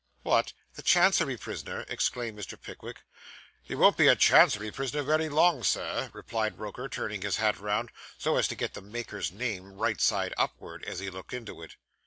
'What! 0.23 0.53
The 0.73 0.81
Chancery 0.81 1.37
prisoner!' 1.37 1.85
exclaimed 1.87 2.35
Mr. 2.35 2.59
Pickwick. 2.59 3.03
'He 3.61 3.75
won't 3.75 3.97
be 3.97 4.07
a 4.07 4.15
Chancery 4.15 4.71
prisoner 4.71 5.03
wery 5.03 5.29
long, 5.29 5.63
Sir,' 5.63 6.09
replied 6.11 6.57
Roker, 6.57 6.89
turning 6.89 7.21
his 7.21 7.37
hat 7.37 7.59
round, 7.59 7.91
so 8.17 8.35
as 8.37 8.47
to 8.47 8.55
get 8.55 8.73
the 8.73 8.81
maker's 8.81 9.31
name 9.31 9.73
right 9.73 10.01
side 10.01 10.33
upwards, 10.39 10.85
as 10.87 10.97
he 11.01 11.11
looked 11.11 11.35
into 11.35 11.61
it. 11.61 11.75